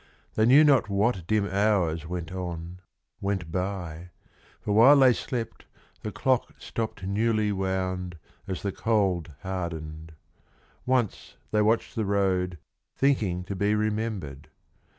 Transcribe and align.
They 0.33 0.47
knew 0.47 0.63
not 0.63 0.89
what 0.89 1.27
dim 1.27 1.45
hours 1.47 2.07
went 2.07 2.31
on, 2.31 2.79
went 3.19 3.51
by, 3.51 4.09
For 4.59 4.71
while 4.73 4.97
they 4.97 5.13
slept 5.13 5.65
the 6.01 6.11
clock 6.11 6.55
stopt 6.57 7.03
newly 7.03 7.51
wound 7.51 8.17
As 8.47 8.63
the 8.63 8.71
cold 8.71 9.31
hardened. 9.43 10.13
Once 10.87 11.35
they 11.51 11.61
watched 11.61 11.93
the 11.95 12.05
road, 12.05 12.57
Thinking 12.95 13.43
to 13.43 13.55
be 13.55 13.75
remembered. 13.75 14.49